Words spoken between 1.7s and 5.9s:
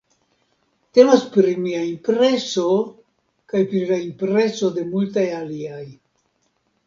impreso kaj pri la impreso de multaj aliaj.